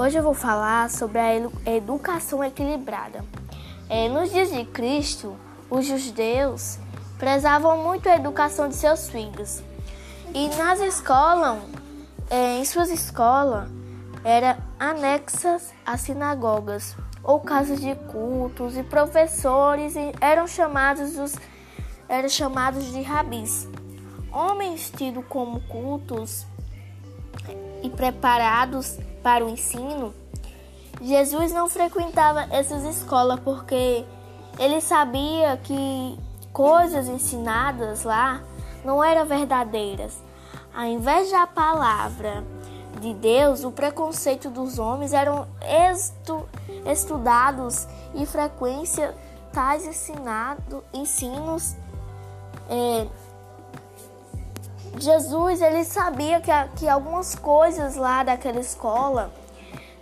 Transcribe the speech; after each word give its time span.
Hoje 0.00 0.16
eu 0.16 0.22
vou 0.22 0.32
falar 0.32 0.88
sobre 0.88 1.18
a 1.18 1.36
educação 1.76 2.42
equilibrada. 2.42 3.22
É, 3.86 4.08
nos 4.08 4.30
dias 4.30 4.50
de 4.50 4.64
Cristo, 4.64 5.36
os 5.68 5.84
judeus 5.84 6.78
prezavam 7.18 7.82
muito 7.82 8.08
a 8.08 8.16
educação 8.16 8.66
de 8.66 8.76
seus 8.76 9.10
filhos. 9.10 9.62
E 10.32 10.48
nas 10.56 10.80
escolas, 10.80 11.58
é, 12.30 12.60
em 12.60 12.64
suas 12.64 12.88
escolas, 12.88 13.68
eram 14.24 14.56
anexas 14.78 15.70
às 15.84 16.00
sinagogas 16.00 16.96
ou 17.22 17.38
casas 17.38 17.78
de 17.78 17.94
cultos 18.10 18.78
e 18.78 18.82
professores 18.82 19.92
eram 20.18 20.46
chamados, 20.46 21.18
os, 21.18 21.36
eram 22.08 22.30
chamados 22.30 22.90
de 22.90 23.02
rabis. 23.02 23.68
Homens 24.32 24.90
tidos 24.96 25.26
como 25.28 25.60
cultos 25.68 26.46
e 27.82 27.90
preparados 27.90 28.98
para 29.22 29.44
o 29.44 29.48
ensino, 29.48 30.14
Jesus 31.00 31.52
não 31.52 31.68
frequentava 31.68 32.46
essas 32.50 32.84
escolas 32.84 33.40
porque 33.40 34.04
ele 34.58 34.80
sabia 34.80 35.56
que 35.62 36.18
coisas 36.52 37.08
ensinadas 37.08 38.04
lá 38.04 38.42
não 38.84 39.02
eram 39.02 39.24
verdadeiras. 39.26 40.22
Ao 40.74 40.84
invés 40.84 41.30
da 41.30 41.46
palavra 41.46 42.44
de 43.00 43.14
Deus, 43.14 43.64
o 43.64 43.72
preconceito 43.72 44.50
dos 44.50 44.78
homens 44.78 45.12
eram 45.12 45.46
estu 45.62 46.46
estudados 46.84 47.86
e 48.14 48.26
frequência 48.26 49.14
tais 49.52 49.86
ensinado, 49.86 50.84
ensinos. 50.92 51.74
É, 52.68 53.06
Jesus 55.04 55.62
ele 55.62 55.84
sabia 55.84 56.40
que, 56.40 56.50
que 56.76 56.88
algumas 56.88 57.34
coisas 57.34 57.96
lá 57.96 58.22
daquela 58.22 58.60
escola 58.60 59.32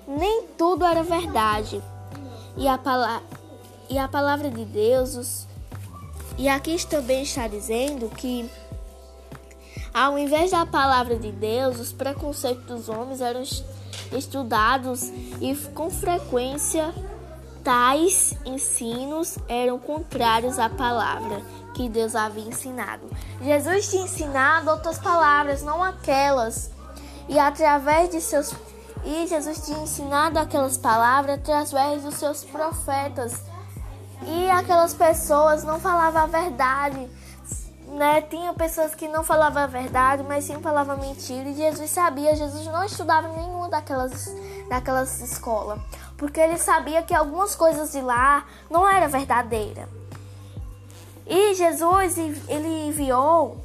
nem 0.07 0.47
tudo 0.57 0.85
era 0.85 1.03
verdade. 1.03 1.83
E 2.57 2.67
a, 2.67 2.79
e 3.89 3.99
a 3.99 4.09
palavra 4.09 4.51
de 4.51 4.65
Deus, 4.65 5.15
os, 5.15 5.47
e 6.37 6.49
aqui 6.49 6.85
também 6.87 7.23
está 7.23 7.47
dizendo 7.47 8.09
que 8.09 8.51
ao 9.93 10.19
invés 10.19 10.51
da 10.51 10.65
palavra 10.65 11.17
de 11.17 11.33
Deus, 11.33 11.81
os 11.81 11.93
preconceitos 11.93 12.65
dos 12.65 12.89
homens 12.89 13.21
eram 13.21 13.43
estudados 14.12 15.11
e 15.41 15.55
com 15.75 15.91
frequência 15.91 16.95
tais 17.69 18.33
ensinos 18.47 19.37
eram 19.47 19.79
contrários 19.79 20.59
à 20.59 20.71
palavra 20.71 21.43
que 21.75 21.87
Deus 21.87 22.17
havia 22.17 22.49
ensinado. 22.49 23.11
Jesus 23.43 23.91
tinha 23.91 24.05
ensinado 24.05 24.71
outras 24.71 24.99
palavras, 24.99 25.63
não 25.63 25.85
aquelas. 25.85 26.71
E 27.29 27.39
através 27.39 28.09
de 28.09 28.23
seus 28.23 28.55
e 29.05 29.27
Jesus 29.27 29.67
tinha 29.67 29.81
ensinado 29.81 30.39
aquelas 30.39 30.79
palavras 30.79 31.41
através 31.41 32.03
dos 32.05 32.15
seus 32.15 32.43
profetas. 32.43 33.43
E 34.23 34.49
aquelas 34.49 34.95
pessoas 34.95 35.63
não 35.63 35.79
falavam 35.79 36.23
a 36.23 36.27
verdade. 36.27 37.07
Né? 37.89 38.23
Tinha 38.23 38.55
pessoas 38.55 38.95
que 38.95 39.07
não 39.09 39.23
falavam 39.23 39.65
a 39.65 39.67
verdade, 39.67 40.23
mas 40.27 40.45
sim 40.45 40.59
falavam 40.63 40.97
mentira. 40.97 41.51
E 41.51 41.55
Jesus 41.55 41.91
sabia, 41.91 42.35
Jesus 42.35 42.65
não 42.65 42.83
estudava 42.83 43.29
nenhuma 43.29 43.69
daquelas, 43.69 44.35
daquelas 44.71 45.21
escolas. 45.21 45.79
Porque 46.19 46.39
ele 46.39 46.59
sabia 46.59 47.03
que 47.03 47.15
algumas 47.15 47.55
coisas 47.55 47.93
de 47.93 48.03
lá 48.03 48.45
não 48.69 48.87
era 48.87 49.09
verdadeira. 49.09 49.89
E 51.27 51.55
Jesus, 51.55 52.19
ele 52.19 52.89
enviou 52.89 53.59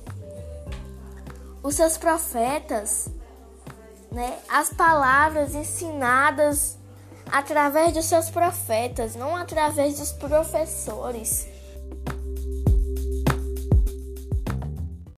os 1.62 1.76
seus 1.76 1.98
profetas 1.98 3.10
né, 4.14 4.38
as 4.48 4.70
palavras 4.70 5.56
ensinadas 5.56 6.78
através 7.32 7.94
dos 7.94 8.06
seus 8.06 8.30
profetas, 8.30 9.16
não 9.16 9.36
através 9.36 9.98
dos 9.98 10.12
professores. 10.12 11.48